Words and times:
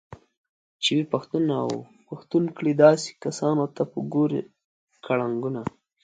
چې 0.81 0.89
وي 0.95 1.03
پښتون 1.13 1.43
اوپښتونكړي 1.61 2.73
داسې 2.85 3.09
كسانوته 3.23 3.81
به 3.91 3.99
ګورې 4.13 4.41
كړنګونه 5.05 5.61